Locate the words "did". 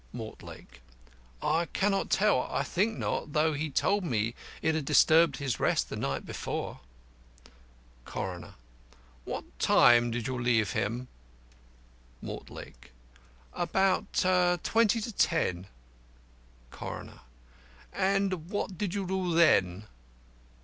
10.09-10.25, 18.79-18.95